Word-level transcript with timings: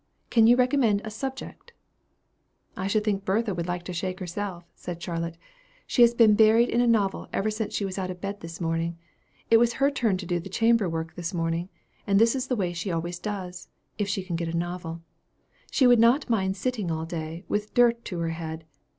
"Can 0.31 0.47
you 0.47 0.55
recommend 0.55 1.01
a 1.03 1.11
subject?" 1.11 1.73
"I 2.75 2.87
should 2.87 3.03
think 3.03 3.23
Bertha 3.23 3.53
would 3.53 3.67
like 3.67 3.83
to 3.83 3.93
shake 3.93 4.19
herself," 4.19 4.63
said 4.73 4.99
Charlotte. 4.99 5.37
"She 5.85 6.01
has 6.01 6.15
been 6.15 6.33
buried 6.33 6.69
in 6.69 6.81
a 6.81 6.87
novel 6.87 7.27
ever 7.31 7.51
since 7.51 7.75
she 7.75 7.85
was 7.85 7.99
out 7.99 8.09
of 8.09 8.19
bed 8.19 8.39
this 8.39 8.59
morning. 8.59 8.97
It 9.51 9.57
was 9.57 9.73
her 9.73 9.91
turn 9.91 10.17
to 10.17 10.25
do 10.25 10.39
the 10.39 10.49
chamber 10.49 10.89
work 10.89 11.13
this 11.13 11.35
morning; 11.35 11.69
and 12.07 12.17
this 12.17 12.35
is 12.35 12.47
the 12.47 12.55
way 12.55 12.73
she 12.73 12.89
always 12.91 13.19
does, 13.19 13.67
if 13.99 14.07
she 14.09 14.23
can 14.23 14.35
get 14.35 14.47
a 14.47 14.57
novel. 14.57 15.03
She 15.69 15.85
would 15.85 15.99
not 15.99 16.31
mind 16.31 16.57
sitting 16.57 16.89
all 16.89 17.05
day, 17.05 17.43
with 17.47 17.75
dirt 17.75 18.03
to 18.05 18.17
her 18.21 18.29
head. 18.31 18.65